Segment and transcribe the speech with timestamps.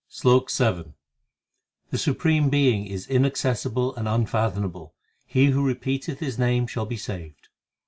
[0.09, 0.95] SLOK VII
[1.91, 4.95] The supreme Being is inaccessible and unfathomable;
[5.27, 7.49] He who repeat eth His name shall be saved.